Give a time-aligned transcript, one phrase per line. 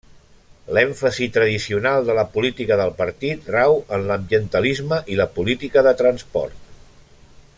[0.75, 6.69] L'èmfasi tradicional de la política del partit rau en l'ambientalisme i la política de transport.